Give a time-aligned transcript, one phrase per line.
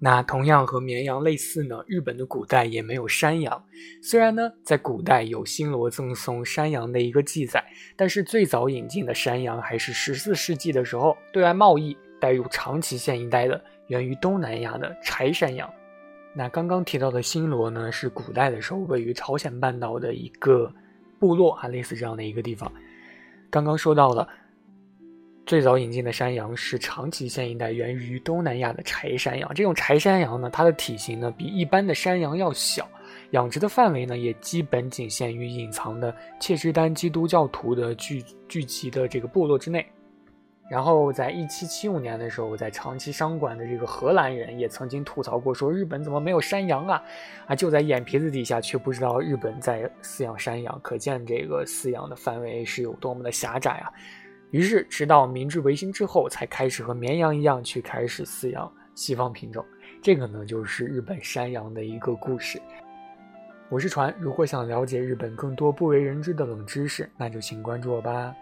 [0.00, 3.64] 那同样和绵羊类似呢，日本的古代也没有山羊。
[4.02, 7.64] 虽然呢，在古代有新罗赠送山羊的一个记载，
[7.96, 15.72] 但是最早引进的山羊还是十四世纪的时候对外贸易带入长崎县一带的，源于东南亚的柴山羊。
[16.34, 20.70] 那刚刚提到的新罗呢，是古代的时候位于朝鲜半岛的一个
[21.18, 22.70] 部落啊，类似这样的一个地方。
[23.48, 24.28] 刚刚说到了。
[25.54, 29.48] 最早引进的山羊是长崎县一带源于东南亚的柴山羊。
[29.54, 32.88] 这种柴山羊呢，它的体型呢比一般的山羊要小，
[33.30, 39.86] 养殖的范围呢也基本仅限于隐藏的切支丹基督教徒的聚聚集的这个部落之内。
[40.68, 47.00] 然后在一七七五年的时候，在长崎商馆的这个荷兰人也曾经吐槽过，说日本怎么没有山羊啊？
[47.46, 53.86] 啊，就在眼皮子底下，却不知道日本在饲养山羊，可见这个饲养的范围是有多么的狭窄啊！
[54.54, 59.66] 于是，直到明治维新之后，才开始和绵羊一样去开始饲养西方品种。
[60.00, 62.62] 这个呢，就是日本山羊的一个故事。
[63.68, 68.32] 我是船，如果想了解日本更多不为人知的冷知识，那就请关注我吧。